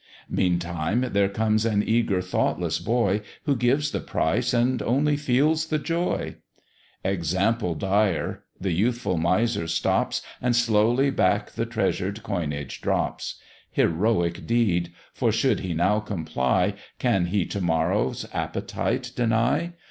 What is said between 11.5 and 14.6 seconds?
the treasured coinage drops: Heroic